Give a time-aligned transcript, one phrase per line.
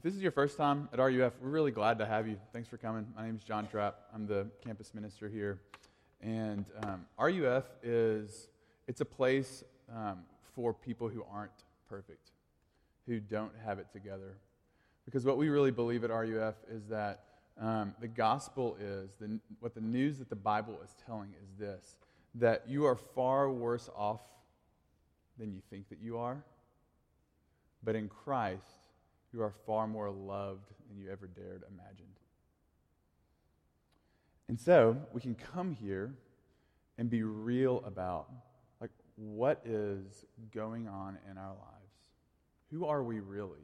[0.00, 2.38] if this is your first time at RUF, we're really glad to have you.
[2.54, 3.06] Thanks for coming.
[3.14, 3.98] My name is John Trapp.
[4.14, 5.60] I'm the campus minister here.
[6.22, 8.48] And um, RUF is
[8.88, 9.62] it's a place
[9.94, 10.20] um,
[10.54, 11.52] for people who aren't
[11.86, 12.30] perfect,
[13.06, 14.38] who don't have it together.
[15.04, 17.24] Because what we really believe at RUF is that
[17.60, 21.96] um, the gospel is, the, what the news that the Bible is telling is this
[22.36, 24.22] that you are far worse off
[25.38, 26.42] than you think that you are.
[27.84, 28.80] But in Christ,
[29.32, 32.06] you are far more loved than you ever dared imagine.
[34.48, 36.14] And so we can come here
[36.98, 38.28] and be real about
[38.80, 41.92] like what is going on in our lives.
[42.72, 43.60] Who are we really?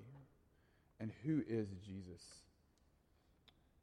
[1.00, 2.22] And who is Jesus?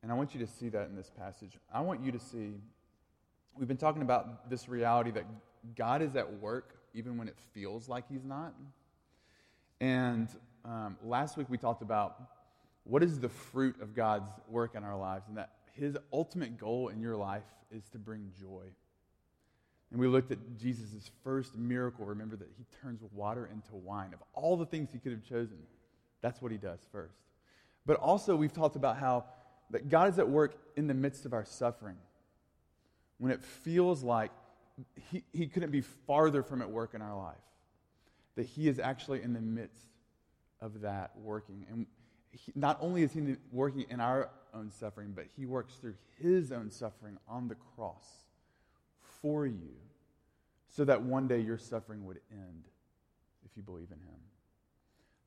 [0.02, 1.58] And I want you to see that in this passage.
[1.74, 2.54] I want you to see
[3.58, 5.26] we've been talking about this reality that
[5.76, 8.54] God is at work even when it feels like he's not.
[9.80, 10.30] And
[10.66, 12.22] um, last week we talked about
[12.84, 16.90] what is the fruit of God's work in our lives, and that his ultimate goal
[16.90, 18.66] in your life is to bring joy.
[19.92, 22.06] And we looked at Jesus' first miracle.
[22.06, 24.14] Remember that he turns water into wine.
[24.14, 25.58] Of all the things he could have chosen,
[26.22, 27.20] that's what he does first.
[27.86, 29.26] But also, we've talked about how
[29.70, 31.98] that God is at work in the midst of our suffering.
[33.18, 34.32] When it feels like
[35.12, 37.36] he, he couldn't be farther from at work in our life,
[38.36, 39.86] that he is actually in the midst
[40.64, 41.66] of that working.
[41.70, 41.86] And
[42.32, 46.52] he, not only is he working in our own suffering, but he works through his
[46.52, 48.06] own suffering on the cross
[49.22, 49.76] for you
[50.70, 52.64] so that one day your suffering would end
[53.46, 54.20] if you believe in him.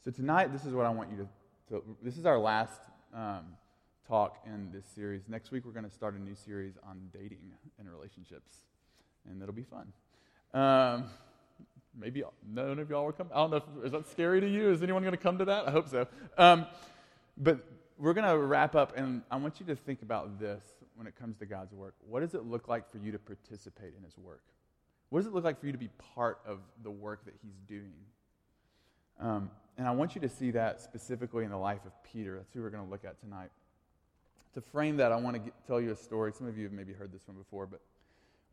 [0.05, 2.81] So tonight, this is what I want you to, to this is our last
[3.15, 3.45] um,
[4.09, 5.23] talk in this series.
[5.29, 8.57] Next week, we're going to start a new series on dating and relationships,
[9.29, 9.93] and it'll be fun.
[10.55, 11.05] Um,
[11.99, 13.29] maybe none of y'all will come.
[13.33, 13.57] I don't know.
[13.57, 14.71] If, is that scary to you?
[14.71, 15.69] Is anyone going to come to that?
[15.69, 16.07] I hope so.
[16.37, 16.67] Um,
[17.37, 17.61] but
[17.99, 20.63] we're going to wrap up, and I want you to think about this
[20.95, 21.95] when it comes to God's work.
[22.09, 24.43] What does it look like for you to participate in His work?
[25.11, 27.57] What does it look like for you to be part of the work that He's
[27.69, 27.93] doing?
[29.21, 32.37] Um, and I want you to see that specifically in the life of Peter.
[32.37, 33.51] That's who we're going to look at tonight.
[34.55, 36.33] To frame that, I want to get, tell you a story.
[36.33, 37.81] Some of you have maybe heard this one before, but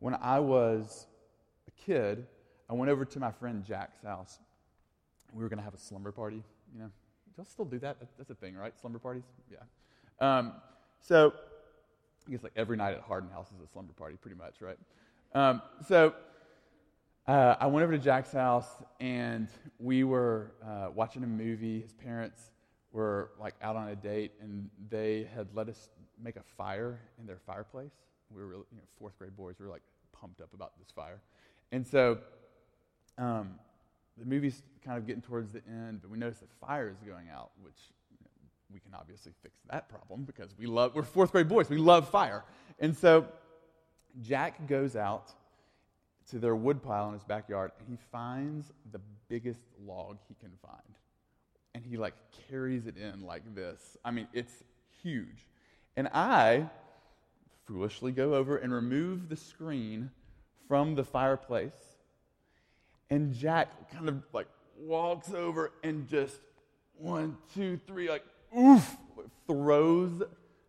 [0.00, 1.06] when I was
[1.66, 2.26] a kid,
[2.68, 4.38] I went over to my friend Jack's house.
[5.32, 6.42] We were going to have a slumber party.
[6.72, 6.90] You know,
[7.36, 7.96] y'all still do that?
[8.16, 8.72] That's a thing, right?
[8.80, 9.24] Slumber parties?
[9.50, 9.58] Yeah.
[10.20, 10.52] Um,
[11.00, 11.32] so
[12.26, 14.78] I guess like every night at Hardin House is a slumber party, pretty much, right?
[15.34, 16.14] Um, so
[17.26, 18.68] uh, I went over to Jack's house
[19.00, 19.48] and
[19.78, 21.82] we were uh, watching a movie.
[21.82, 22.40] His parents
[22.92, 25.88] were like out on a date and they had let us
[26.22, 27.92] make a fire in their fireplace.
[28.30, 29.56] We were, you know, fourth grade boys.
[29.58, 29.82] We were like
[30.12, 31.20] pumped up about this fire.
[31.72, 32.18] And so
[33.18, 33.54] um,
[34.18, 37.28] the movie's kind of getting towards the end, but we notice the fire is going
[37.32, 37.78] out, which
[38.10, 38.30] you know,
[38.72, 42.08] we can obviously fix that problem because we love, we're fourth grade boys, we love
[42.08, 42.44] fire.
[42.78, 43.26] And so
[44.22, 45.32] Jack goes out
[46.30, 50.80] to their woodpile in his backyard and he finds the biggest log he can find.
[51.74, 52.14] And he like
[52.48, 53.96] carries it in like this.
[54.04, 54.62] I mean, it's
[55.02, 55.46] huge.
[55.96, 56.68] And I
[57.66, 60.10] foolishly go over and remove the screen
[60.68, 61.93] from the fireplace
[63.10, 64.48] and Jack kind of like
[64.78, 66.40] walks over and just
[66.96, 68.24] one, two, three, like,
[68.56, 68.96] oof,
[69.46, 70.22] throws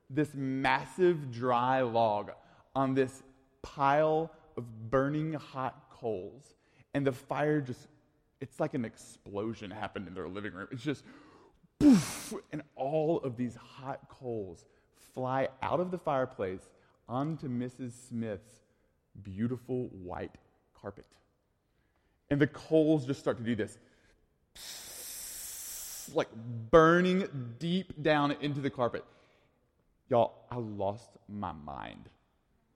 [0.10, 2.32] this massive dry log
[2.76, 3.24] on this
[3.62, 6.56] pile of burning hot coals.
[6.94, 7.88] And the fire just,
[8.40, 10.68] it's like an explosion happened in their living room.
[10.72, 11.04] It's just,
[11.80, 14.66] poof, and all of these hot coals
[15.14, 16.62] fly out of the fireplace
[17.08, 17.92] onto Mrs.
[18.10, 18.62] Smith's
[19.22, 20.36] beautiful white
[20.80, 21.06] carpet.
[22.30, 23.78] And the coals just start to do this
[26.14, 26.30] like
[26.72, 27.28] burning
[27.60, 29.04] deep down into the carpet.
[30.10, 32.10] Y'all, I lost my mind.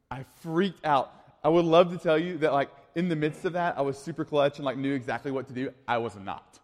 [0.10, 1.14] I freaked out.
[1.44, 3.98] I would love to tell you that, like, in the midst of that, I was
[3.98, 5.72] super clutch and, like, knew exactly what to do.
[5.88, 6.60] I was not.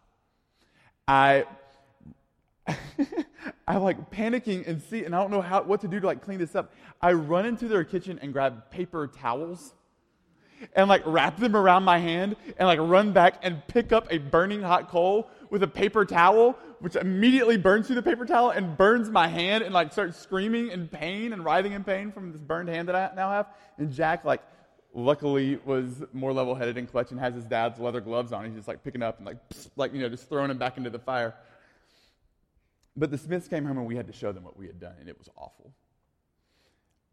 [1.07, 1.45] I.
[3.67, 6.21] I like panicking and see, and I don't know how what to do to like
[6.23, 6.73] clean this up.
[7.01, 9.73] I run into their kitchen and grab paper towels
[10.73, 14.17] and like wrap them around my hand and like run back and pick up a
[14.17, 18.77] burning hot coal with a paper towel, which immediately burns through the paper towel and
[18.77, 22.41] burns my hand and like starts screaming in pain and writhing in pain from this
[22.41, 23.47] burned hand that I now have.
[23.77, 24.41] And Jack, like,
[24.93, 28.45] luckily was more level headed and clutch and has his dad's leather gloves on.
[28.45, 29.37] He's just like picking up and like,
[29.75, 31.35] like, you know, just throwing him back into the fire.
[32.95, 34.95] But the Smiths came home and we had to show them what we had done,
[34.99, 35.73] and it was awful.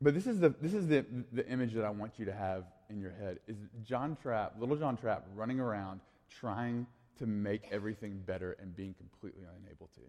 [0.00, 2.65] But this is the this is the, the image that I want you to have
[2.93, 6.87] in your head is John Trapp, little John Trapp, running around trying
[7.19, 10.00] to make everything better and being completely unable to.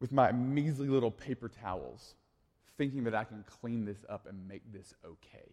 [0.00, 2.14] with my measly little paper towels,
[2.78, 5.52] thinking that I can clean this up and make this okay.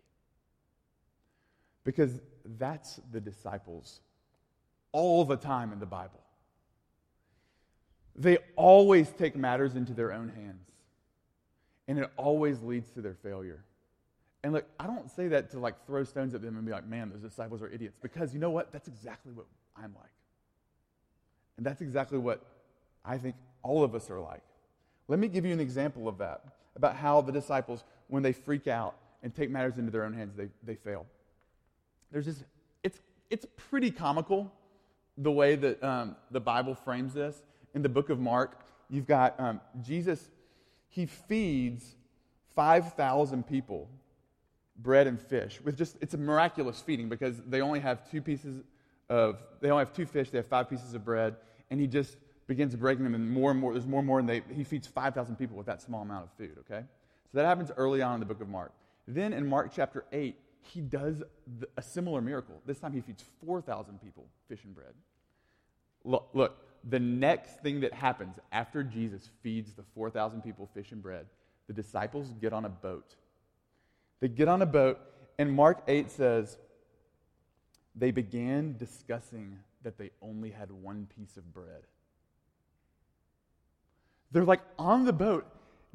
[1.84, 2.20] Because
[2.58, 4.00] that's the disciples
[4.94, 6.22] all the time in the Bible.
[8.16, 10.72] They always take matters into their own hands,
[11.88, 13.64] and it always leads to their failure.
[14.44, 16.88] And look, I don't say that to like throw stones at them and be like,
[16.88, 17.98] man, those disciples are idiots.
[18.02, 18.72] Because you know what?
[18.72, 19.46] That's exactly what
[19.76, 20.12] I'm like.
[21.58, 22.46] And that's exactly what
[23.04, 24.44] I think all of us are like.
[25.08, 26.44] Let me give you an example of that,
[26.76, 30.36] about how the disciples, when they freak out and take matters into their own hands,
[30.36, 31.06] they, they fail.
[32.12, 32.44] There's this,
[32.84, 33.00] it's,
[33.30, 34.52] it's pretty comical
[35.18, 37.42] the way that um, the Bible frames this.
[37.74, 38.60] In the book of Mark,
[38.90, 40.30] you've got um, Jesus,
[40.90, 41.96] he feeds
[42.56, 43.90] 5,000 people
[44.78, 48.64] bread and fish with just, it's a miraculous feeding because they only have two pieces
[49.10, 51.36] of, they only have two fish, they have five pieces of bread,
[51.70, 54.30] and he just begins breaking them, and more and more, there's more and more, and
[54.30, 56.84] they, he feeds 5,000 people with that small amount of food, okay?
[57.32, 58.72] So that happens early on in the book of Mark.
[59.08, 61.24] Then in Mark chapter 8, he does
[61.78, 62.62] a similar miracle.
[62.66, 64.94] This time he feeds 4,000 people fish and bread.
[66.04, 66.58] Look, look,
[66.90, 71.26] the next thing that happens after Jesus feeds the 4,000 people fish and bread,
[71.68, 73.16] the disciples get on a boat.
[74.20, 75.00] They get on a boat,
[75.38, 76.58] and Mark 8 says,
[77.96, 81.84] they began discussing that they only had one piece of bread.
[84.32, 85.46] They're like on the boat.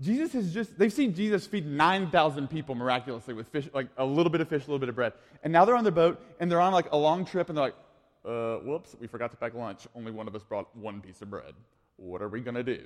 [0.00, 4.30] Jesus has just, they've seen Jesus feed 9,000 people miraculously with fish, like a little
[4.30, 5.12] bit of fish, a little bit of bread.
[5.44, 7.66] And now they're on the boat and they're on like a long trip and they're
[7.66, 7.76] like,
[8.24, 9.86] uh, whoops, we forgot to pack lunch.
[9.94, 11.54] Only one of us brought one piece of bread.
[11.96, 12.82] What are we going to do?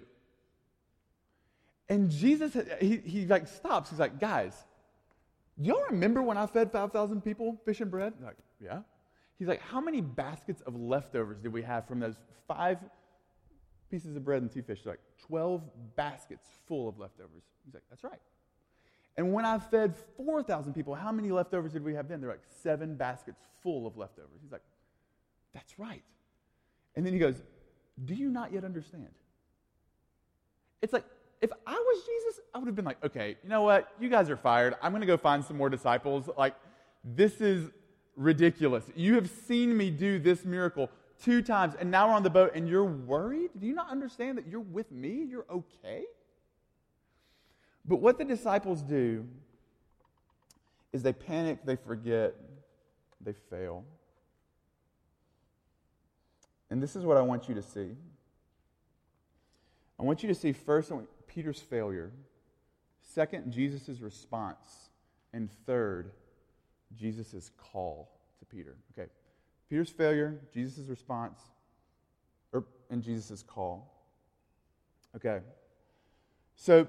[1.89, 3.91] And Jesus, he, he like stops.
[3.91, 4.53] He's like, guys,
[5.61, 8.15] do y'all remember when I fed 5,000 people fish and bread?
[8.23, 8.81] Like, yeah.
[9.39, 12.17] He's like, how many baskets of leftovers did we have from those
[12.49, 12.79] five
[13.91, 14.79] pieces of bread and two fish.
[14.79, 15.63] He's like 12
[15.97, 17.43] baskets full of leftovers.
[17.65, 18.21] He's like, that's right.
[19.17, 22.21] And when I fed 4,000 people, how many leftovers did we have then?
[22.21, 24.41] They're like seven baskets full of leftovers.
[24.43, 24.63] He's like,
[25.55, 26.03] that's right.
[26.95, 27.43] And then he goes,
[28.05, 29.09] do you not yet understand?
[30.83, 31.05] It's like,
[31.41, 33.93] if I was Jesus, I would have been like, okay, you know what?
[34.01, 34.75] You guys are fired.
[34.83, 36.29] I'm going to go find some more disciples.
[36.37, 36.55] Like,
[37.05, 37.71] this is
[38.17, 38.85] ridiculous.
[38.95, 40.91] You have seen me do this miracle
[41.23, 43.51] two times, and now we're on the boat, and you're worried?
[43.59, 45.25] Do you not understand that you're with me?
[45.29, 46.05] You're okay?
[47.85, 49.27] But what the disciples do
[50.93, 52.35] is they panic, they forget,
[53.21, 53.85] they fail.
[56.71, 57.91] And this is what I want you to see.
[59.99, 60.91] I want you to see first
[61.37, 62.11] Peter's failure,
[63.03, 64.89] second, Jesus' response,
[65.35, 66.13] and third,
[66.97, 68.75] Jesus' call to Peter.
[68.99, 69.11] Okay,
[69.69, 71.39] Peter's failure, Jesus' response,
[72.55, 73.93] or, and Jesus' call.
[75.15, 75.41] Okay.
[76.55, 76.89] So,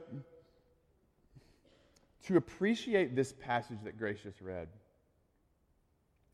[2.28, 4.70] to appreciate this passage that Grace just read,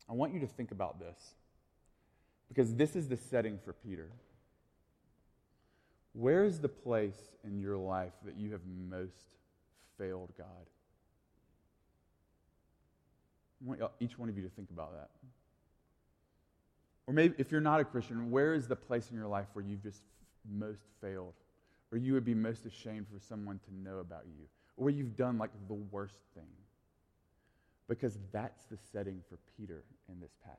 [0.08, 1.16] I want you to think about this
[2.46, 4.08] because this is the setting for Peter.
[6.14, 9.36] Where is the place in your life that you have most
[9.98, 10.46] failed God?
[13.60, 15.10] I want each one of you to think about that.
[17.06, 19.64] Or maybe if you're not a Christian, where is the place in your life where
[19.64, 20.02] you've just
[20.48, 21.34] most failed?
[21.90, 24.44] Or you would be most ashamed for someone to know about you?
[24.76, 26.48] Or where you've done like the worst thing?
[27.88, 30.58] Because that's the setting for Peter in this passage.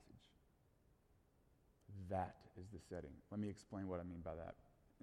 [2.09, 3.11] That is the setting.
[3.31, 4.55] Let me explain what I mean by that.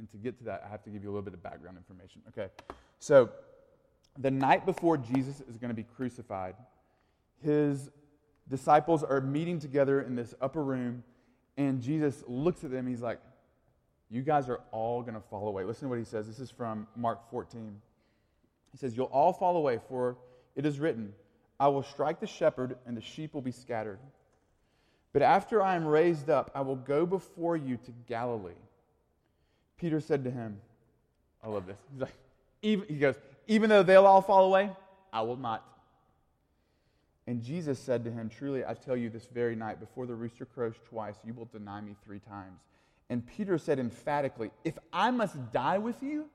[0.03, 1.77] And to get to that, I have to give you a little bit of background
[1.77, 2.23] information.
[2.31, 2.49] Okay.
[2.99, 3.31] So,
[4.19, 6.57] the night before Jesus is going to be crucified,
[7.41, 7.89] his
[8.49, 11.05] disciples are meeting together in this upper room
[11.57, 12.89] and Jesus looks at them.
[12.89, 13.21] He's like,
[14.11, 15.63] You guys are all going to fall away.
[15.63, 16.27] Listen to what he says.
[16.27, 17.81] This is from Mark 14.
[18.73, 20.17] He says, You'll all fall away, for
[20.57, 21.13] it is written,
[21.61, 24.01] I will strike the shepherd, and the sheep will be scattered.
[25.13, 28.53] But after I am raised up, I will go before you to Galilee.
[29.83, 30.61] Peter said to him,
[31.43, 31.77] I love this.
[31.91, 32.15] He's like,
[32.63, 33.17] even, he goes,
[33.49, 34.71] Even though they'll all fall away,
[35.13, 35.67] I will not.
[37.27, 40.45] And Jesus said to him, Truly, I tell you, this very night, before the rooster
[40.45, 42.61] crows twice, you will deny me three times.
[43.11, 46.27] And Peter said emphatically, If I must die with you,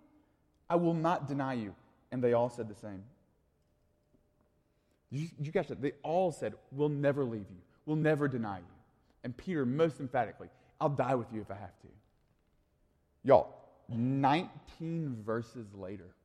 [0.69, 1.73] I will not deny you.
[2.11, 3.03] And they all said the same.
[5.09, 5.81] You, you that?
[5.81, 7.61] They all said, We'll never leave you.
[7.85, 8.75] We'll never deny you.
[9.23, 10.49] And Peter, most emphatically,
[10.81, 11.87] I'll die with you if I have to.
[13.27, 13.53] Y'all,
[13.89, 16.15] 19 verses later,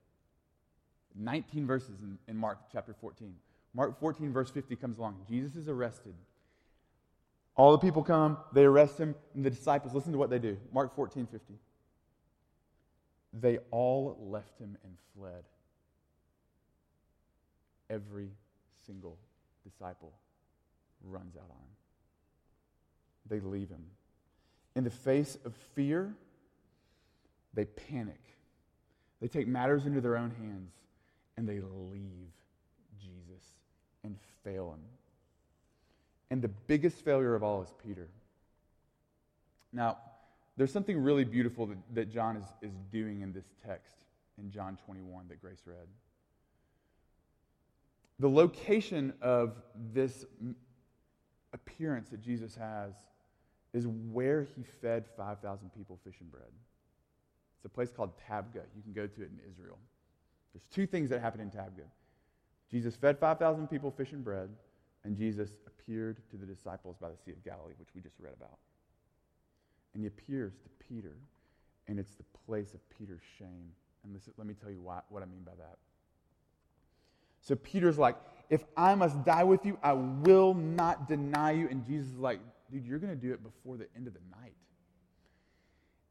[1.17, 3.35] 19 verses in, in Mark chapter 14.
[3.75, 5.17] Mark 14, verse 50 comes along.
[5.29, 6.15] Jesus is arrested.
[7.57, 10.57] All the people come, they arrest him, and the disciples, listen to what they do.
[10.73, 11.55] Mark 14, 50.
[13.33, 15.43] they all left him and fled.
[17.91, 18.29] Every
[18.87, 19.19] single
[19.65, 20.13] disciple
[21.03, 21.75] runs out on him.
[23.29, 23.87] They leave him.
[24.77, 26.15] In the face of fear,
[27.55, 28.21] they panic.
[29.21, 30.73] They take matters into their own hands
[31.37, 32.33] and they leave
[33.01, 33.45] Jesus
[34.05, 34.81] and fail him.
[36.31, 38.09] And the biggest failure of all is Peter.
[39.73, 39.99] Now,
[40.57, 43.95] there's something really beautiful that, that John is, is doing in this text
[44.39, 45.87] in John 21 that Grace read.
[48.19, 49.57] The location of
[49.93, 50.25] this
[51.53, 52.93] appearance that Jesus has
[53.73, 56.51] is where he fed 5,000 people fish and bread.
[57.63, 58.65] It's a place called Tabgha.
[58.75, 59.79] You can go to it in Israel.
[60.53, 61.87] There's two things that happen in Tabgha.
[62.69, 64.49] Jesus fed 5,000 people fish and bread,
[65.05, 68.33] and Jesus appeared to the disciples by the Sea of Galilee, which we just read
[68.37, 68.59] about.
[69.95, 71.15] And he appears to Peter,
[71.87, 73.71] and it's the place of Peter's shame.
[74.03, 75.79] And listen, let me tell you why, what I mean by that.
[77.43, 78.17] So Peter's like,
[78.51, 81.69] if I must die with you, I will not deny you.
[81.69, 82.41] And Jesus is like,
[82.73, 84.55] dude, you're going to do it before the end of the night.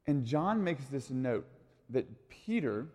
[0.07, 1.47] And John makes this note
[1.89, 2.87] that Peter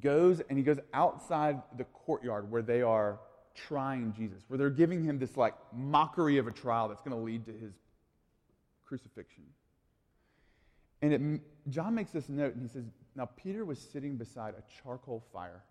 [0.00, 3.18] goes and he goes outside the courtyard where they are
[3.54, 7.22] trying Jesus, where they're giving him this like mockery of a trial that's going to
[7.22, 7.72] lead to his
[8.84, 9.44] crucifixion.
[11.02, 14.62] And it, John makes this note and he says, Now Peter was sitting beside a
[14.82, 15.62] charcoal fire.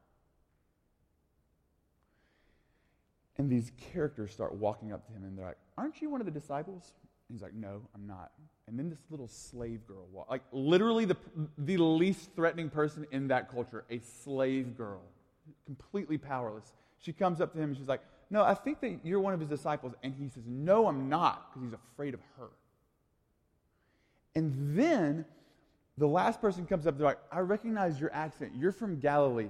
[3.38, 6.26] And these characters start walking up to him and they're like, Aren't you one of
[6.26, 6.94] the disciples?
[7.30, 8.32] And he's like, No, I'm not.
[8.68, 11.18] And then this little slave girl like literally the,
[11.58, 15.02] the least threatening person in that culture, a slave girl,
[15.66, 16.74] completely powerless.
[17.00, 19.40] She comes up to him and she's like, No, I think that you're one of
[19.40, 19.94] his disciples.
[20.04, 22.50] And he says, No, I'm not, because he's afraid of her.
[24.36, 25.26] And then
[25.98, 28.52] the last person comes up, they're like, I recognize your accent.
[28.56, 29.50] You're from Galilee.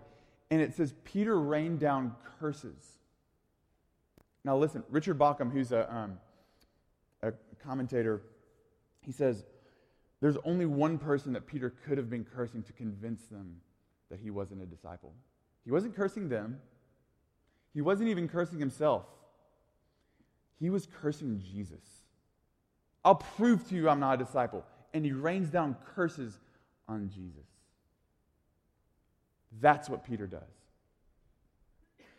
[0.50, 2.98] And it says, Peter rained down curses.
[4.46, 6.18] Now, listen, Richard Bauckham, who's a, um,
[7.22, 8.22] a commentator,
[9.08, 9.46] he says,
[10.20, 13.56] There's only one person that Peter could have been cursing to convince them
[14.12, 15.14] that he wasn't a disciple.
[15.64, 16.60] He wasn't cursing them,
[17.74, 19.06] he wasn't even cursing himself.
[20.60, 21.86] He was cursing Jesus.
[23.06, 24.66] I'll prove to you I'm not a disciple.
[24.94, 26.40] And he rains down curses
[26.88, 27.46] on Jesus.
[29.62, 30.42] That's what Peter does.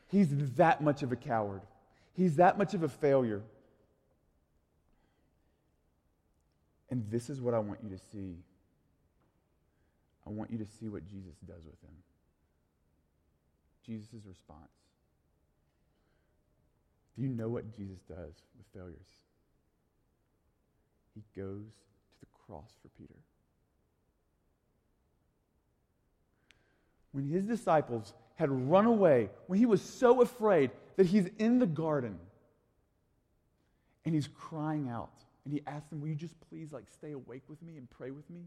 [0.06, 1.62] He's that much of a coward.
[2.14, 3.42] He's that much of a failure.
[6.90, 8.36] And this is what I want you to see.
[10.26, 11.94] I want you to see what Jesus does with him.
[13.84, 14.68] Jesus' response.
[17.16, 18.96] Do you know what Jesus does with failures?
[21.14, 23.14] He goes to the cross for Peter.
[27.12, 31.66] When his disciples had run away, when he was so afraid that he's in the
[31.66, 32.18] garden
[34.04, 35.10] and he's crying out,
[35.44, 38.10] and he asks them, Will you just please like stay awake with me and pray
[38.10, 38.40] with me?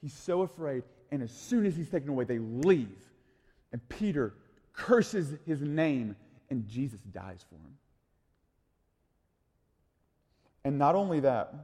[0.00, 3.02] He's so afraid, and as soon as he's taken away, they leave.
[3.72, 4.34] And Peter
[4.72, 6.16] curses his name,
[6.48, 7.76] and Jesus dies for him.
[10.64, 11.54] And not only that,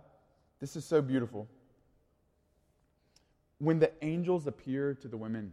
[0.61, 1.49] this is so beautiful.
[3.59, 5.53] When the angels appear to the women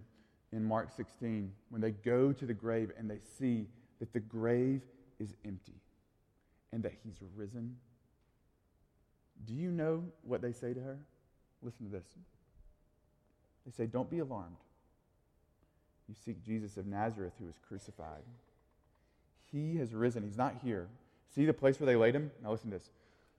[0.52, 3.68] in Mark 16, when they go to the grave and they see
[4.00, 4.82] that the grave
[5.20, 5.80] is empty
[6.72, 7.78] and that he's risen,
[9.46, 10.98] do you know what they say to her?
[11.62, 12.06] Listen to this.
[13.66, 14.58] They say, Don't be alarmed.
[16.08, 18.24] You seek Jesus of Nazareth who was crucified.
[19.52, 20.24] He has risen.
[20.24, 20.88] He's not here.
[21.34, 22.32] See the place where they laid him?
[22.44, 22.90] Now listen to this.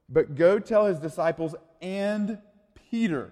[0.09, 2.39] But go tell his disciples and
[2.89, 3.31] Peter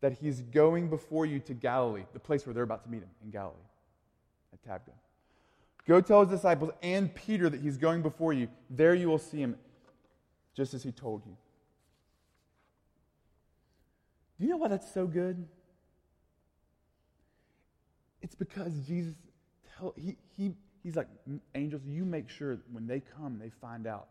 [0.00, 3.08] that he's going before you to Galilee, the place where they're about to meet him
[3.24, 3.56] in Galilee,
[4.52, 4.92] at Tabgha.
[5.86, 8.48] Go tell his disciples and Peter that he's going before you.
[8.70, 9.56] There you will see him,
[10.54, 11.36] just as he told you.
[14.38, 15.46] Do you know why that's so good?
[18.22, 19.14] It's because Jesus,
[19.76, 21.08] tell, he, he, he's like,
[21.54, 24.08] angels, you make sure when they come, they find out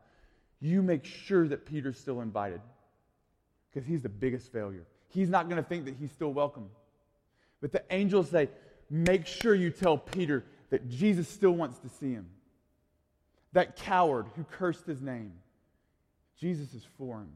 [0.64, 2.62] you make sure that Peter's still invited
[3.70, 4.86] because he's the biggest failure.
[5.10, 6.70] He's not going to think that he's still welcome.
[7.60, 8.50] But the angels say,
[8.90, 12.28] make sure you tell Peter that Jesus still wants to see him.
[13.52, 15.34] That coward who cursed his name,
[16.44, 17.32] Jesus is for him.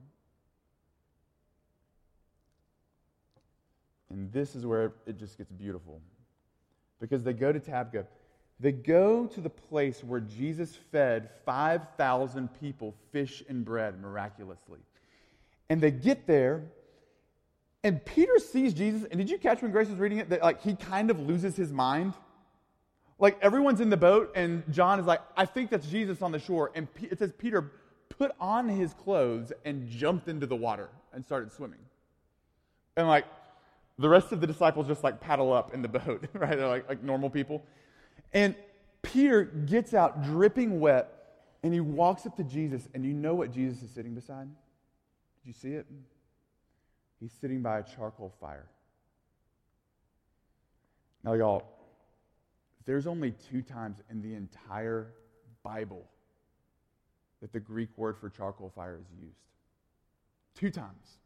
[4.10, 6.02] And this is where it just gets beautiful.
[7.00, 8.06] Because they go to Tabgha
[8.60, 14.80] they go to the place where Jesus fed 5,000 people fish and bread miraculously.
[15.70, 16.64] And they get there,
[17.84, 20.62] And Peter sees Jesus, and did you catch when Grace was reading it that like
[20.62, 22.16] he kind of loses his mind?
[23.20, 26.40] Like everyone's in the boat, and John is like, I think that's Jesus on the
[26.40, 26.72] shore.
[26.76, 27.72] And it says Peter
[28.18, 31.80] put on his clothes and jumped into the water and started swimming.
[32.96, 33.26] And like
[34.00, 36.58] the rest of the disciples just like paddle up in the boat, right?
[36.58, 37.64] They're like, like normal people.
[38.34, 38.56] And
[39.02, 41.14] Peter gets out dripping wet
[41.64, 44.48] and he walks up to Jesus, and you know what Jesus is sitting beside?
[44.48, 45.88] Did you see it?
[47.20, 48.68] He's sitting by a charcoal fire.
[51.24, 51.64] Now, y'all,
[52.86, 55.14] there's only two times in the entire
[55.64, 56.06] Bible
[57.42, 59.38] that the Greek word for charcoal fire is used.
[60.56, 61.20] Two times.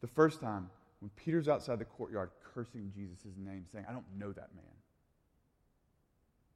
[0.00, 0.68] The first time,
[1.00, 4.64] when Peter's outside the courtyard cursing Jesus' name, saying, I don't know that man.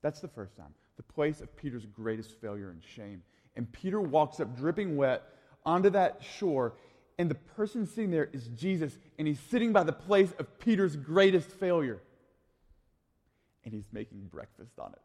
[0.02, 0.74] That's the first time.
[0.96, 3.22] The place of Peter's greatest failure and shame.
[3.54, 5.22] And Peter walks up dripping wet
[5.64, 6.74] onto that shore,
[7.18, 10.96] and the person sitting there is Jesus, and he's sitting by the place of Peter's
[10.96, 12.00] greatest failure.
[13.64, 15.02] And he's making breakfast on it.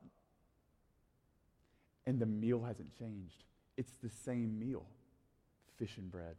[2.06, 3.44] And the meal hasn't changed.
[3.78, 4.86] It's the same meal
[5.82, 6.36] fish and bread.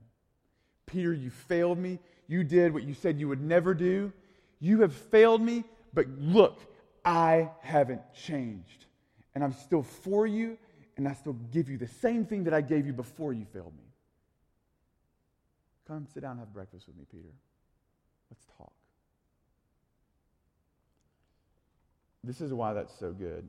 [0.87, 1.99] Peter, you failed me.
[2.29, 4.12] You did what you said you would never do.
[4.61, 6.61] You have failed me, but look,
[7.05, 8.87] I haven't changed.
[9.35, 10.57] And I'm still for you,
[10.97, 13.73] and I still give you the same thing that I gave you before you failed
[13.77, 13.85] me.
[15.89, 17.35] Come sit down and have breakfast with me, Peter.
[18.31, 18.73] Let's talk.
[22.23, 23.49] This is why that's so good.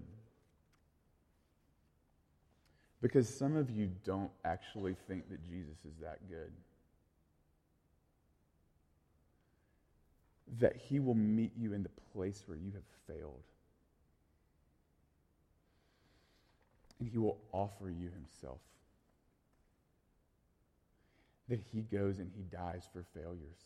[3.03, 6.53] Because some of you don't actually think that Jesus is that good.
[10.61, 13.43] That he will meet you in the place where you have failed.
[17.01, 18.61] And he will offer you himself.
[21.49, 23.59] That he goes and he dies for failures.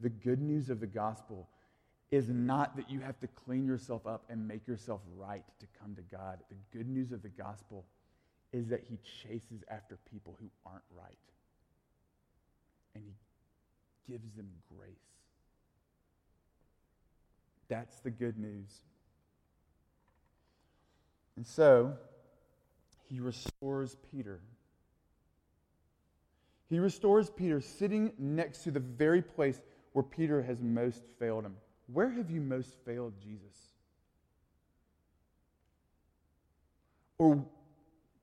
[0.00, 1.46] The good news of the gospel
[2.10, 5.94] is not that you have to clean yourself up and make yourself right to come
[5.96, 6.38] to God.
[6.48, 7.84] The good news of the gospel
[8.52, 11.18] is that he chases after people who aren't right.
[12.94, 14.48] And he gives them
[14.78, 14.94] grace.
[17.68, 18.70] That's the good news.
[21.36, 21.94] And so,
[23.08, 24.40] he restores Peter.
[26.68, 29.60] He restores Peter sitting next to the very place
[29.92, 31.56] where Peter has most failed him.
[31.92, 33.56] Where have you most failed Jesus?
[37.18, 37.44] Or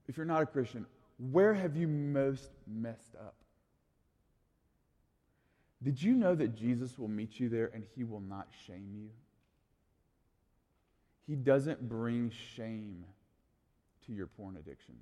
[0.08, 0.86] if you're not a Christian,
[1.32, 3.36] where have you most messed up?
[5.84, 9.10] Did you know that Jesus will meet you there and he will not shame you?
[11.28, 13.06] He doesn't bring shame
[14.06, 14.96] to your porn addiction.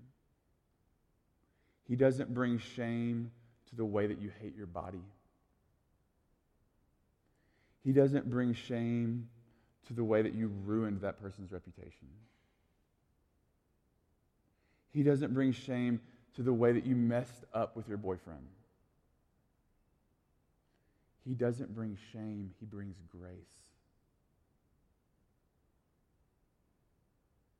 [1.87, 3.31] He doesn't bring shame
[3.69, 5.01] to the way that you hate your body.
[7.89, 9.29] He doesn't bring shame
[9.87, 12.07] to the way that you ruined that person's reputation.
[14.93, 15.99] He doesn't bring shame
[16.35, 18.45] to the way that you messed up with your boyfriend.
[21.27, 23.33] He doesn't bring shame, he brings grace.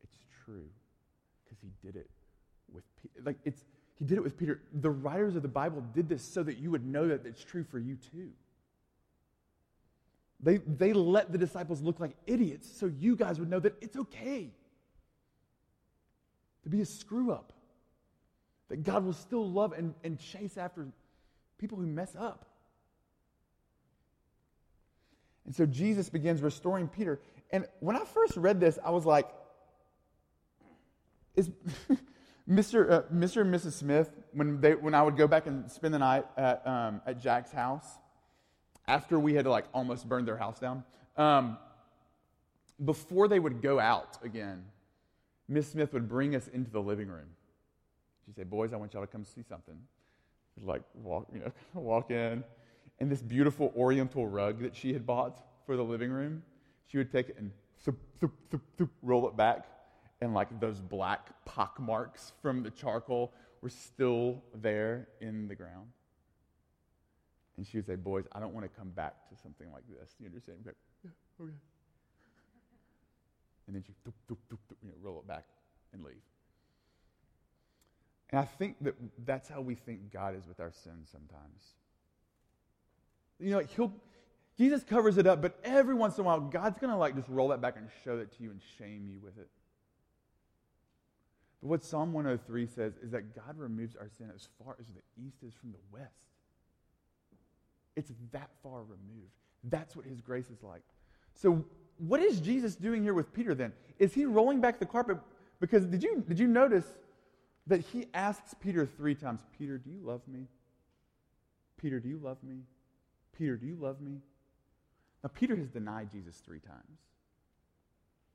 [0.04, 0.70] It's true
[1.44, 2.12] because he did it
[2.72, 3.16] with Peter.
[3.26, 3.64] Like it's
[3.98, 4.62] he did it with Peter.
[4.80, 7.64] The writers of the Bible did this so that you would know that it's true
[7.64, 8.30] for you too.
[10.42, 13.98] They, they let the disciples look like idiots so you guys would know that it's
[13.98, 14.52] okay
[16.64, 17.54] to be a screw up.
[18.70, 20.88] That God will still love and, and chase after
[21.58, 22.46] people who mess up.
[25.46, 27.20] And so Jesus begins restoring Peter.
[27.52, 29.28] And when I first read this, I was like,
[31.36, 31.50] is
[32.50, 32.92] Mr.
[32.92, 33.42] Uh, Mr.
[33.42, 33.74] and Mrs.
[33.74, 37.20] Smith, when, they, when I would go back and spend the night at, um, at
[37.20, 37.86] Jack's house,
[38.90, 40.84] after we had like almost burned their house down,
[41.16, 41.58] um,
[42.84, 44.66] before they would go out again,
[45.48, 47.28] Miss Smith would bring us into the living room.
[48.26, 49.76] She'd say, "Boys, I want y'all to come see something."
[50.58, 52.44] We'd like walk, you know, walk in,
[53.00, 56.42] and this beautiful Oriental rug that she had bought for the living room,
[56.88, 57.52] she would take it and
[57.86, 58.32] thup, thup,
[58.78, 59.68] thup, roll it back,
[60.22, 65.88] and like those black pock marks from the charcoal were still there in the ground.
[67.60, 70.16] And she would say, Boys, I don't want to come back to something like this.
[70.18, 70.60] You understand?
[70.66, 71.52] Like, yeah, okay.
[73.68, 75.44] And then she doop, doop, doop, you know, roll it back
[75.92, 76.16] and leave.
[78.30, 78.96] And I think that
[79.26, 81.74] that's how we think God is with our sins sometimes.
[83.42, 83.92] You know, he'll,
[84.58, 87.28] Jesus covers it up, but every once in a while, God's going to like just
[87.28, 89.50] roll that back and show that to you and shame you with it.
[91.62, 95.22] But what Psalm 103 says is that God removes our sin as far as the
[95.22, 96.29] east is from the west.
[98.08, 99.34] It's that far removed.
[99.66, 100.84] That's what his grace is like.
[101.34, 101.66] So,
[101.98, 103.74] what is Jesus doing here with Peter then?
[103.98, 105.18] Is he rolling back the carpet?
[105.60, 106.86] Because did you, did you notice
[107.68, 110.48] that he asks Peter three times Peter, do you love me?
[111.78, 112.62] Peter, do you love me?
[113.38, 114.20] Peter, do you love me?
[115.24, 117.00] Now, Peter has denied Jesus three times.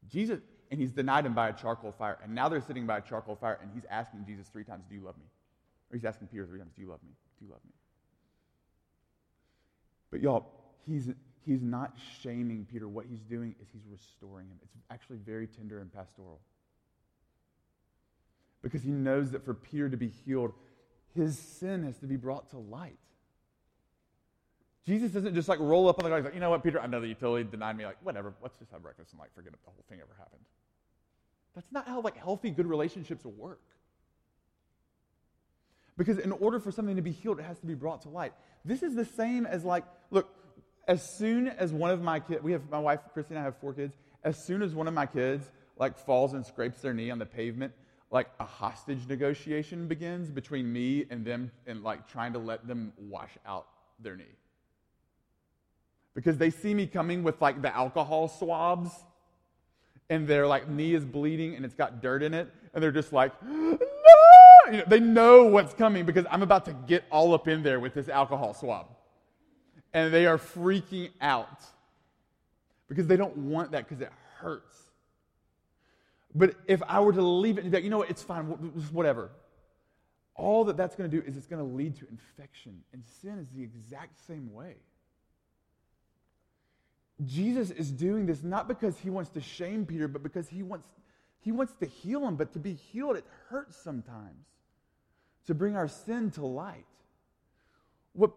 [0.09, 2.19] Jesus, and he's denied him by a charcoal fire.
[2.23, 4.95] And now they're sitting by a charcoal fire, and he's asking Jesus three times, Do
[4.95, 5.25] you love me?
[5.91, 7.13] Or he's asking Peter three times, Do you love me?
[7.39, 7.73] Do you love me?
[10.15, 10.47] But y'all,
[10.87, 11.09] he's,
[11.45, 12.87] he's not shaming Peter.
[12.87, 14.59] What he's doing is he's restoring him.
[14.63, 16.41] It's actually very tender and pastoral.
[18.63, 20.53] Because he knows that for Peter to be healed,
[21.17, 22.97] his sin has to be brought to light.
[24.87, 26.25] Jesus doesn't just like roll up on the guy.
[26.25, 27.85] Like, you know what, Peter, I know that you totally denied me.
[27.85, 30.45] Like, whatever, let's just have breakfast and like forget if the whole thing ever happened.
[31.57, 33.63] That's not how like healthy, good relationships work.
[35.97, 38.33] Because in order for something to be healed, it has to be brought to light.
[38.65, 40.29] This is the same as like, look,
[40.89, 43.57] as soon as one of my kids, we have my wife, Christy, and I have
[43.59, 43.95] four kids.
[44.23, 47.27] As soon as one of my kids like falls and scrapes their knee on the
[47.27, 47.73] pavement,
[48.11, 52.93] like a hostage negotiation begins between me and them and like trying to let them
[52.99, 53.67] wash out
[54.01, 54.37] their knee
[56.15, 58.91] because they see me coming with like the alcohol swabs
[60.09, 63.13] and their like knee is bleeding and it's got dirt in it and they're just
[63.13, 63.79] like no
[64.71, 67.81] you know, they know what's coming because i'm about to get all up in there
[67.81, 68.87] with this alcohol swab.
[69.93, 71.63] And they are freaking out
[72.89, 74.77] because they don't want that because it hurts.
[76.35, 78.11] But if i were to leave it you know what?
[78.11, 78.45] It's fine.
[78.45, 79.31] Whatever.
[80.35, 83.39] All that that's going to do is it's going to lead to infection and sin
[83.39, 84.75] is the exact same way.
[87.25, 90.89] Jesus is doing this not because he wants to shame Peter, but because he wants,
[91.41, 92.37] he wants to heal him.
[92.37, 94.47] But to be healed, it hurts sometimes.
[95.47, 96.87] To bring our sin to light.
[98.15, 98.31] What,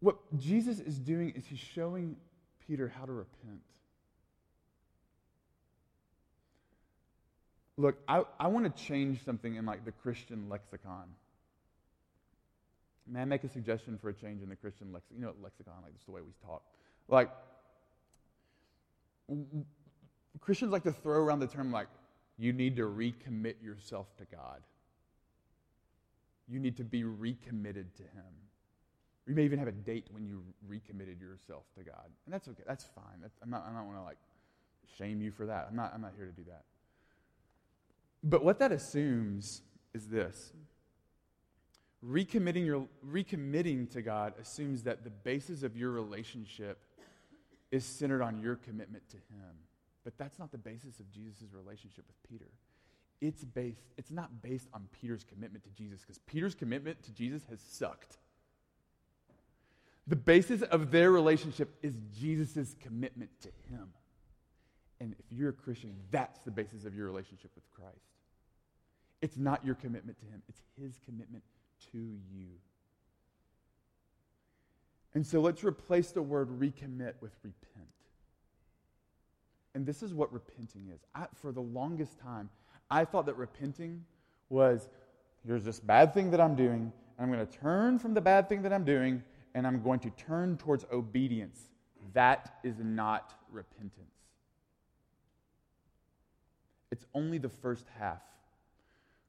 [0.00, 2.16] what Jesus is doing is he's showing
[2.66, 3.60] Peter how to repent.
[7.76, 11.04] Look, I, I want to change something in like the Christian lexicon.
[13.06, 15.18] May I make a suggestion for a change in the Christian lexicon?
[15.18, 16.62] You know, lexicon, like just the way we talk.
[17.08, 17.30] Like,
[20.40, 21.88] Christians like to throw around the term like,
[22.38, 24.60] you need to recommit yourself to God.
[26.48, 28.32] You need to be recommitted to Him.
[29.26, 32.10] You may even have a date when you recommitted yourself to God.
[32.26, 32.62] And that's okay.
[32.66, 33.20] That's fine.
[33.22, 34.18] That's, I'm not, don't want to like
[34.98, 35.68] shame you for that.
[35.70, 36.64] I'm not, I'm not here to do that.
[38.22, 39.62] But what that assumes
[39.94, 40.52] is this
[42.06, 46.78] recommitting, your, recommitting to God assumes that the basis of your relationship
[47.70, 49.56] is centered on your commitment to him.
[50.04, 52.50] But that's not the basis of Jesus' relationship with Peter.
[53.24, 57.42] It's based, it's not based on Peter's commitment to Jesus, because Peter's commitment to Jesus
[57.48, 58.18] has sucked.
[60.06, 63.88] The basis of their relationship is Jesus' commitment to him.
[65.00, 67.96] And if you're a Christian, that's the basis of your relationship with Christ.
[69.22, 71.44] It's not your commitment to him, it's his commitment
[71.92, 72.48] to you.
[75.14, 77.88] And so let's replace the word recommit with repent.
[79.74, 81.00] And this is what repenting is.
[81.14, 82.50] I, for the longest time,
[82.94, 84.04] I thought that repenting
[84.50, 84.88] was
[85.44, 88.48] here's this bad thing that I'm doing, and I'm going to turn from the bad
[88.48, 89.20] thing that I'm doing,
[89.56, 91.60] and I'm going to turn towards obedience.
[92.12, 94.14] That is not repentance.
[96.92, 98.22] It's only the first half.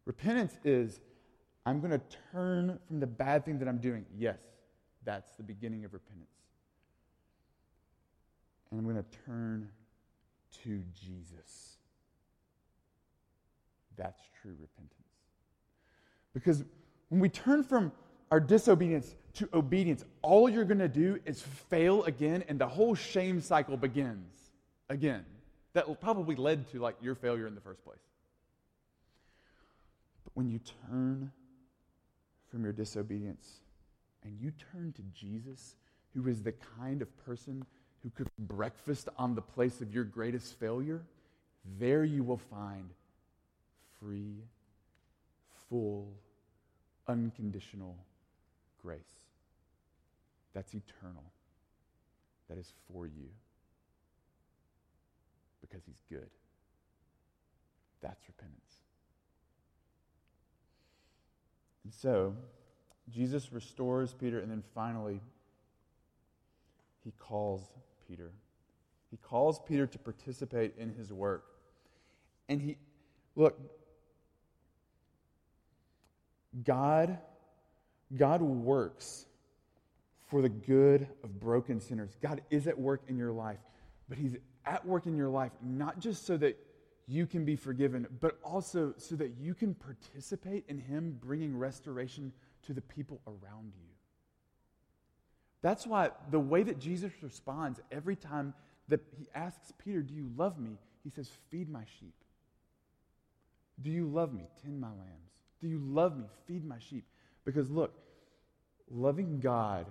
[0.06, 1.00] Repentance is
[1.66, 2.02] I'm going to
[2.32, 4.06] turn from the bad thing that I'm doing.
[4.16, 4.38] Yes,
[5.04, 6.30] that's the beginning of repentance.
[8.70, 9.70] And I'm going to turn
[10.64, 11.75] to Jesus.
[13.98, 14.92] That's true repentance.
[16.34, 16.64] Because
[17.10, 17.92] when we turn from
[18.32, 22.96] our disobedience to obedience, all you're going to do is fail again, and the whole
[22.96, 24.52] shame cycle begins
[24.90, 25.26] again.
[25.74, 28.00] That probably led to like your failure in the first place.
[30.24, 31.32] But when you turn
[32.50, 33.60] from your disobedience
[34.24, 35.76] and you turn to Jesus,
[36.14, 37.66] who is the kind of person
[38.02, 41.04] who cooked breakfast on the place of your greatest failure,
[41.78, 42.90] there you will find
[44.00, 44.44] free,
[45.70, 46.12] full,
[47.08, 47.98] unconditional
[48.82, 49.00] grace.
[50.54, 51.24] That's eternal.
[52.50, 53.30] That is for you.
[55.62, 56.30] Because he's good.
[58.02, 58.62] That's repentance.
[61.84, 62.36] And so,
[63.10, 65.22] Jesus restores Peter, and then finally,
[67.04, 67.62] he calls
[68.08, 68.32] Peter.
[69.12, 71.46] He calls Peter to participate in his work.
[72.50, 72.78] And he,
[73.36, 73.60] look,
[76.64, 77.18] God,
[78.16, 79.26] God works
[80.28, 82.18] for the good of broken sinners.
[82.22, 83.60] God is at work in your life,
[84.10, 86.58] but He's at work in your life not just so that
[87.08, 92.32] you can be forgiven, but also so that you can participate in Him bringing restoration
[92.64, 93.88] to the people around you.
[95.62, 98.54] That's why the way that Jesus responds every time
[98.88, 100.78] that He asks Peter, Do you love me?
[101.04, 102.14] He says, Feed my sheep.
[103.82, 104.48] Do you love me?
[104.64, 105.26] Tend my lambs.
[105.62, 106.26] Do you love me?
[106.48, 107.06] Feed my sheep.
[107.44, 107.94] Because look,
[108.90, 109.86] loving God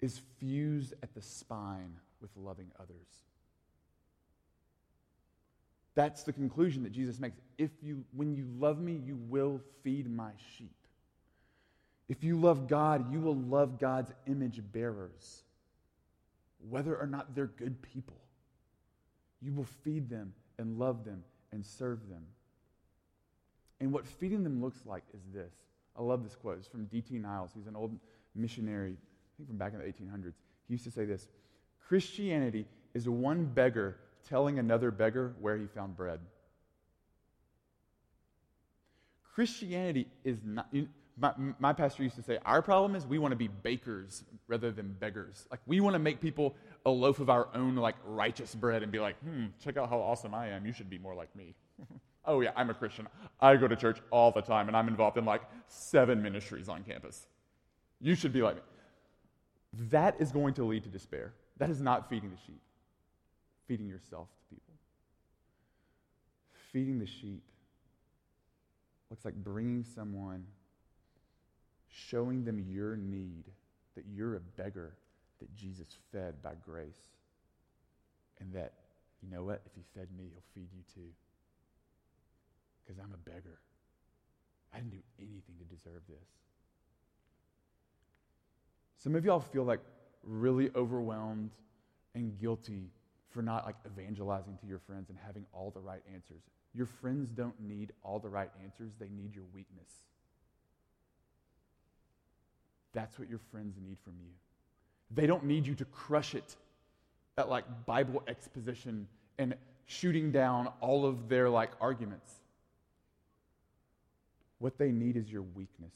[0.00, 3.24] is fused at the spine with loving others.
[5.94, 7.36] That's the conclusion that Jesus makes.
[7.56, 10.74] If you, when you love me, you will feed my sheep.
[12.08, 15.42] If you love God, you will love God's image bearers,
[16.68, 18.20] whether or not they're good people.
[19.40, 22.26] You will feed them and love them and serve them.
[23.84, 25.52] And what feeding them looks like is this.
[25.94, 26.56] I love this quote.
[26.58, 27.18] It's from D.T.
[27.18, 27.50] Niles.
[27.54, 27.94] He's an old
[28.34, 30.32] missionary, I think from back in the 1800s.
[30.66, 31.28] He used to say this
[31.86, 36.18] Christianity is one beggar telling another beggar where he found bread.
[39.34, 40.66] Christianity is not.
[40.72, 44.24] You, my, my pastor used to say, Our problem is we want to be bakers
[44.48, 45.46] rather than beggars.
[45.50, 48.90] Like, we want to make people a loaf of our own, like, righteous bread and
[48.90, 50.64] be like, hmm, check out how awesome I am.
[50.64, 51.54] You should be more like me.
[52.26, 53.06] oh, yeah, I'm a Christian.
[53.40, 56.82] I go to church all the time, and I'm involved in like seven ministries on
[56.84, 57.26] campus.
[58.00, 58.62] You should be like me.
[59.90, 61.32] That is going to lead to despair.
[61.58, 62.60] That is not feeding the sheep
[63.66, 64.74] feeding yourself to people.
[66.72, 67.42] Feeding the sheep
[69.10, 70.44] looks like bringing someone,
[71.88, 73.44] showing them your need,
[73.94, 74.94] that you're a beggar
[75.40, 77.10] that Jesus fed by grace,
[78.40, 78.72] and that,
[79.22, 81.08] you know what, if he fed me, he'll feed you too.
[82.84, 83.58] Because I'm a beggar.
[84.72, 86.28] I didn't do anything to deserve this.
[88.98, 89.80] Some of y'all feel like
[90.22, 91.50] really overwhelmed
[92.14, 92.90] and guilty
[93.30, 96.42] for not like evangelizing to your friends and having all the right answers.
[96.72, 99.90] Your friends don't need all the right answers, they need your weakness.
[102.92, 104.30] That's what your friends need from you.
[105.10, 106.56] They don't need you to crush it
[107.36, 109.06] at like Bible exposition
[109.38, 109.54] and
[109.86, 112.32] shooting down all of their like arguments.
[114.64, 115.92] What they need is your weakness.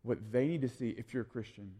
[0.00, 1.70] What they need to see, if you're a Christian,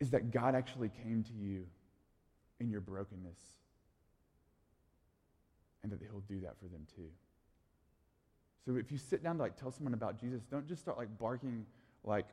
[0.00, 1.64] is that God actually came to you
[2.58, 3.38] in your brokenness
[5.84, 7.06] and that he'll do that for them too.
[8.66, 11.16] So if you sit down to like tell someone about Jesus, don't just start like
[11.20, 11.66] barking
[12.02, 12.26] like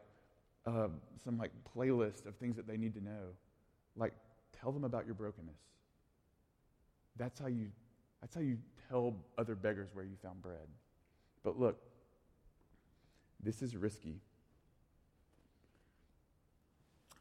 [0.66, 0.88] uh,
[1.24, 3.36] some like playlist of things that they need to know.
[3.96, 4.14] Like
[4.60, 5.60] tell them about your brokenness.
[7.18, 7.68] That's how you
[8.26, 8.58] that's how you
[8.90, 10.68] tell other beggars where you found bread.
[11.44, 11.80] But look,
[13.40, 14.16] this is risky.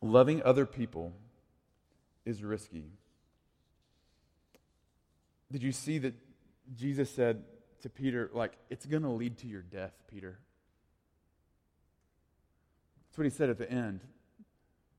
[0.00, 1.12] Loving other people
[2.24, 2.86] is risky.
[5.52, 6.14] Did you see that
[6.74, 7.44] Jesus said
[7.82, 10.38] to Peter, like, it's going to lead to your death, Peter?
[13.10, 14.00] That's what he said at the end.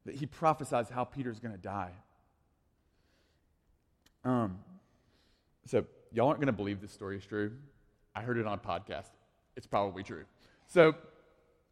[0.06, 1.94] That he prophesies how Peter's going to die.
[4.24, 4.60] Um,
[5.66, 5.86] so,
[6.16, 7.52] y'all aren't going to believe this story is true.
[8.16, 9.10] I heard it on a podcast.
[9.58, 10.24] It's probably true.
[10.68, 10.96] So,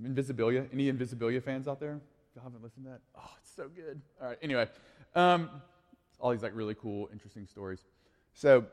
[0.04, 2.02] Invisibilia, any Invisibilia fans out there?
[2.36, 4.02] y'all haven't listened to that, oh, it's so good.
[4.22, 4.68] All right, anyway,
[5.16, 5.50] um,
[6.20, 7.86] all these like really cool, interesting stories.
[8.34, 8.66] So,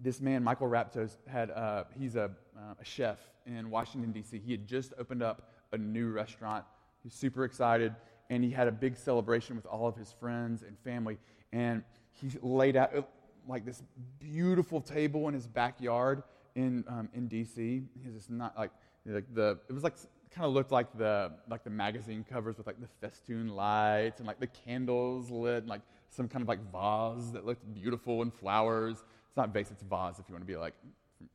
[0.00, 4.40] this man, Michael Raptos, had uh, he's a, uh, a chef in Washington D.C.
[4.44, 6.64] He had just opened up a new restaurant.
[7.04, 7.94] He's super excited,
[8.28, 11.18] and he had a big celebration with all of his friends and family.
[11.52, 13.08] And he laid out
[13.48, 13.82] like this
[14.18, 16.22] beautiful table in his backyard
[16.54, 17.82] in um, in D.C.
[17.98, 18.70] He has this not like
[19.06, 19.96] like the it was like
[20.30, 24.26] kind of looked like the like the magazine covers with like the festoon lights and
[24.26, 28.32] like the candles lit and like some kind of like vase that looked beautiful and
[28.32, 29.04] flowers.
[29.28, 30.74] It's not vase, it's vase if you want to be like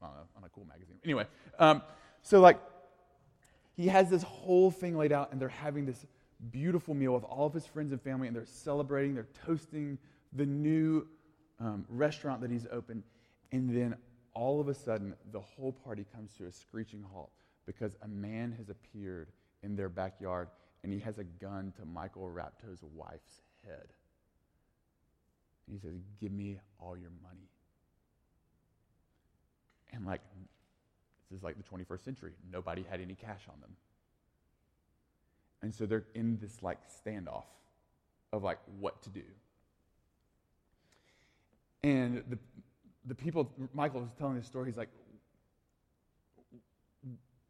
[0.01, 0.97] on a, on a cool magazine.
[1.03, 1.25] Anyway,
[1.59, 1.81] um,
[2.21, 2.59] so like
[3.75, 6.05] he has this whole thing laid out and they're having this
[6.51, 9.97] beautiful meal with all of his friends and family and they're celebrating, they're toasting
[10.33, 11.07] the new
[11.59, 13.03] um, restaurant that he's opened.
[13.51, 13.95] And then
[14.33, 17.31] all of a sudden, the whole party comes to a screeching halt
[17.65, 19.29] because a man has appeared
[19.63, 20.49] in their backyard
[20.83, 23.87] and he has a gun to Michael Rapto's wife's head.
[25.67, 27.49] And he says, Give me all your money.
[29.91, 30.21] And like,
[31.29, 32.31] this is like the 21st century.
[32.51, 33.71] Nobody had any cash on them.
[35.61, 37.45] And so they're in this like standoff
[38.31, 39.23] of like what to do.
[41.83, 42.37] And the,
[43.05, 44.89] the people, Michael was telling this story, he's like,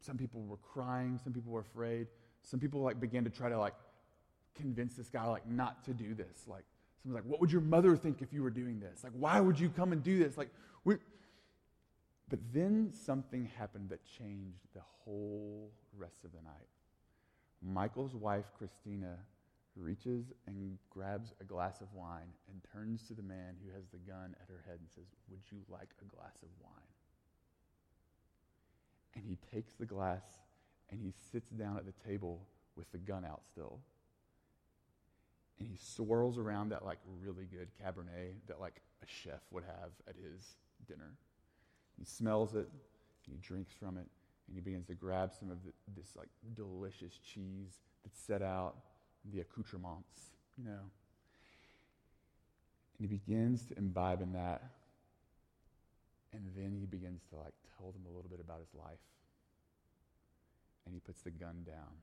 [0.00, 2.06] some people were crying, some people were afraid.
[2.42, 3.74] some people like began to try to like
[4.54, 6.46] convince this guy like not to do this.
[6.46, 6.64] Like
[7.02, 9.04] someone's like, "What would your mother think if you were doing this?
[9.04, 10.50] Like, why would you come and do this?" Like,
[10.84, 10.96] we.
[12.28, 16.68] But then something happened that changed the whole rest of the night.
[17.62, 19.16] Michael's wife, Christina,
[19.78, 23.98] reaches and grabs a glass of wine and turns to the man who has the
[23.98, 26.72] gun at her head and says, Would you like a glass of wine?
[29.14, 30.22] And he takes the glass
[30.90, 32.40] and he sits down at the table
[32.76, 33.80] with the gun out still.
[35.58, 39.90] And he swirls around that like really good Cabernet that like a chef would have
[40.06, 41.14] at his dinner.
[41.98, 42.68] He smells it,
[43.22, 44.06] he drinks from it,
[44.46, 48.76] and he begins to grab some of the, this like delicious cheese that's set out,
[49.32, 50.90] the accoutrements, you know.
[52.98, 54.62] And he begins to imbibe in that.
[56.32, 58.98] And then he begins to like tell them a little bit about his life.
[60.84, 62.02] And he puts the gun down.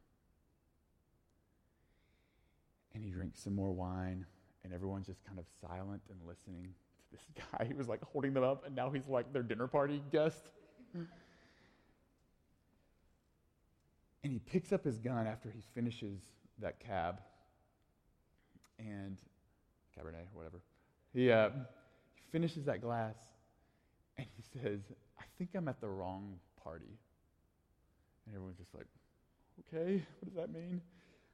[2.93, 4.25] And he drinks some more wine,
[4.63, 6.73] and everyone's just kind of silent and listening
[7.11, 9.67] to this guy who was like holding them up, and now he's like their dinner
[9.67, 10.45] party guest.
[14.23, 16.19] And he picks up his gun after he finishes
[16.59, 17.21] that cab
[18.79, 19.17] and
[19.97, 20.61] Cabernet, or whatever.
[21.13, 21.49] He, uh,
[22.13, 23.15] he finishes that glass
[24.17, 24.79] and he says,
[25.19, 26.97] I think I'm at the wrong party.
[28.25, 28.87] And everyone's just like,
[29.59, 30.81] okay, what does that mean?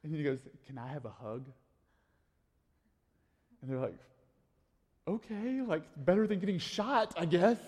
[0.04, 1.46] And he goes, Can I have a hug?
[3.60, 3.98] And they're like,
[5.06, 7.58] okay, like better than getting shot, I guess.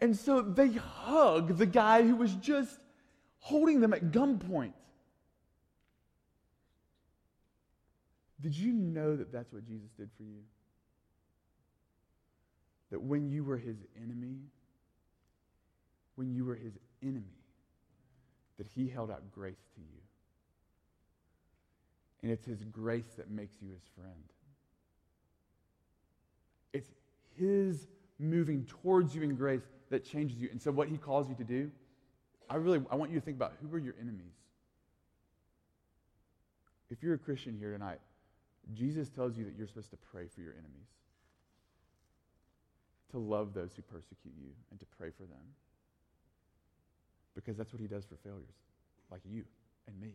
[0.00, 2.78] And so they hug the guy who was just
[3.38, 4.72] holding them at gunpoint.
[8.46, 10.38] Did you know that that's what Jesus did for you?
[12.92, 14.36] That when you were his enemy,
[16.14, 17.42] when you were his enemy,
[18.56, 19.98] that he held out grace to you.
[22.22, 24.14] And it's his grace that makes you his friend.
[26.72, 26.92] It's
[27.36, 27.88] his
[28.20, 30.50] moving towards you in grace that changes you.
[30.52, 31.68] And so, what he calls you to do
[32.48, 34.34] I really I want you to think about who are your enemies.
[36.90, 37.98] If you're a Christian here tonight,
[38.74, 40.88] Jesus tells you that you're supposed to pray for your enemies,
[43.10, 45.54] to love those who persecute you, and to pray for them.
[47.34, 48.56] Because that's what he does for failures,
[49.10, 49.44] like you
[49.86, 50.12] and me.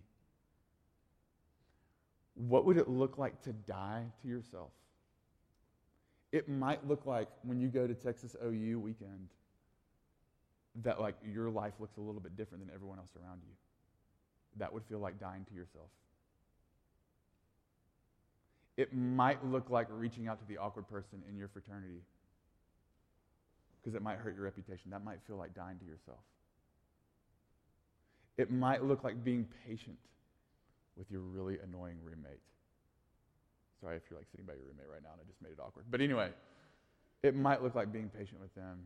[2.35, 4.71] What would it look like to die to yourself?
[6.31, 9.29] It might look like when you go to Texas OU weekend
[10.83, 13.53] that like your life looks a little bit different than everyone else around you.
[14.57, 15.89] That would feel like dying to yourself.
[18.81, 22.01] It might look like reaching out to the awkward person in your fraternity
[23.79, 24.89] because it might hurt your reputation.
[24.89, 26.17] That might feel like dying to yourself.
[28.39, 29.99] It might look like being patient
[30.97, 32.41] with your really annoying roommate.
[33.79, 35.59] Sorry if you're like sitting by your roommate right now and I just made it
[35.59, 35.85] awkward.
[35.91, 36.31] But anyway,
[37.21, 38.79] it might look like being patient with them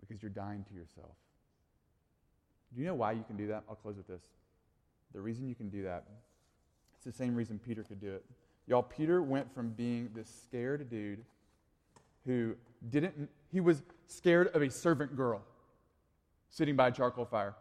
[0.00, 1.12] because you're dying to yourself.
[2.74, 3.64] Do you know why you can do that?
[3.68, 4.22] I'll close with this.
[5.12, 6.04] The reason you can do that,
[7.08, 8.22] the same reason Peter could do it.
[8.66, 11.24] Y'all, Peter went from being this scared dude
[12.26, 12.54] who
[12.90, 15.40] didn't, he was scared of a servant girl
[16.50, 17.54] sitting by a charcoal fire.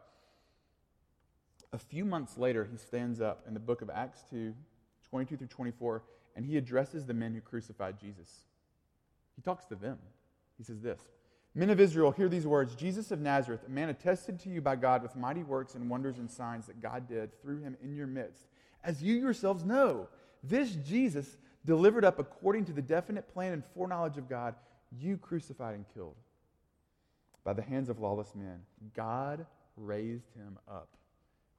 [1.71, 4.53] A few months later, he stands up in the book of Acts 2,
[5.09, 6.03] 22 through 24,
[6.35, 8.41] and he addresses the men who crucified Jesus.
[9.37, 9.97] He talks to them.
[10.57, 10.99] He says this
[11.55, 14.75] Men of Israel, hear these words Jesus of Nazareth, a man attested to you by
[14.75, 18.07] God with mighty works and wonders and signs that God did through him in your
[18.07, 18.47] midst.
[18.87, 20.07] As you yourselves know,
[20.41, 24.55] this Jesus, delivered up according to the definite plan and foreknowledge of God,
[24.97, 26.15] you crucified and killed
[27.43, 28.61] by the hands of lawless men.
[28.95, 29.45] God
[29.75, 30.87] raised him up,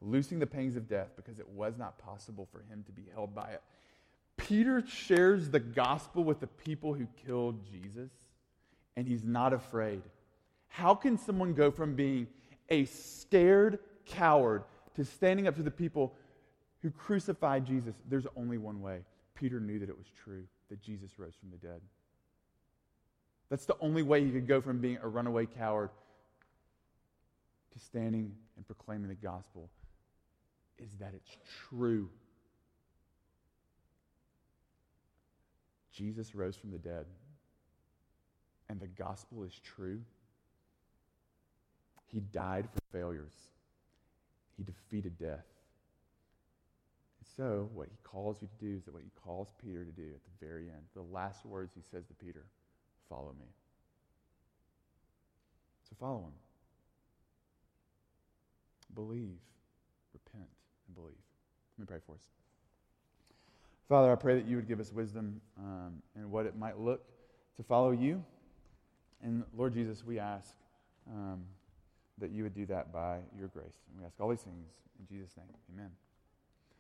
[0.01, 3.35] loosing the pangs of death because it was not possible for him to be held
[3.35, 3.63] by it.
[4.39, 8.11] Peter shares the gospel with the people who killed Jesus
[8.97, 10.01] and he's not afraid.
[10.69, 12.27] How can someone go from being
[12.71, 14.63] a scared coward
[14.95, 16.15] to standing up to the people
[16.83, 17.95] who crucified Jesus?
[18.09, 19.01] There's only one way.
[19.35, 21.81] Peter knew that it was true, that Jesus rose from the dead.
[23.51, 25.91] That's the only way he could go from being a runaway coward
[27.73, 29.71] to standing and proclaiming the gospel
[30.79, 31.37] is that it's
[31.69, 32.09] true.
[35.93, 37.07] Jesus rose from the dead
[38.69, 40.01] and the gospel is true,
[42.07, 43.33] he died for failures.
[44.57, 45.45] He defeated death.
[47.39, 50.21] So, what he calls you to do is what he calls Peter to do at
[50.25, 52.45] the very end, the last words he says to Peter,
[53.09, 53.47] follow me.
[55.89, 56.33] So follow him.
[58.93, 59.39] believe,
[60.13, 60.49] repent,
[60.89, 61.15] and believe.
[61.79, 62.23] Let me pray for us.
[63.89, 67.05] Father, I pray that you would give us wisdom um, what it might look
[67.57, 68.25] to follow you.
[69.23, 70.55] And Lord Jesus, we ask
[71.09, 71.45] um,
[72.19, 73.79] that you would do that by your grace.
[73.91, 74.67] And we ask all these things
[74.99, 75.47] in Jesus' name.
[75.73, 75.91] Amen.